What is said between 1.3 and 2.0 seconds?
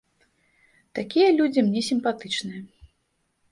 людзі мне